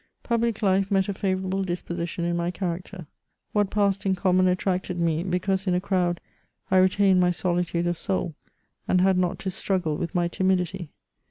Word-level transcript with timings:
Public 0.23 0.63
life 0.63 0.89
met 0.89 1.07
a 1.09 1.13
favourable 1.13 1.63
disposition 1.63 2.25
in 2.25 2.35
my 2.35 2.49
character; 2.49 3.05
what 3.51 3.69
passed 3.69 4.03
in 4.03 4.15
common 4.15 4.47
attracted 4.47 4.99
me, 4.99 5.21
because 5.21 5.67
in 5.67 5.75
a 5.75 5.79
crowd 5.79 6.19
I 6.71 6.77
retained 6.77 7.19
my 7.19 7.29
solitude 7.29 7.85
of 7.85 7.99
soul, 7.99 8.33
and 8.87 8.99
had 9.01 9.15
not 9.15 9.37
to 9.41 9.51
struggle 9.51 9.97
with 9.97 10.15
my 10.15 10.27
timidity. 10.27 10.89